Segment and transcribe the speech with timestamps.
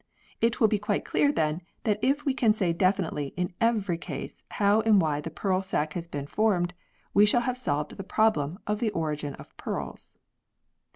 [0.41, 4.43] It will be quite clear then that if we can say definitely in every case
[4.49, 6.73] how and why the pearl sac has been formed,
[7.13, 10.15] we shall have solved the problem of the origin of pearls.